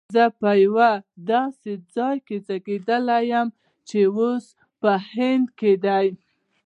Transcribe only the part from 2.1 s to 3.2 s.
کي زیږېدلی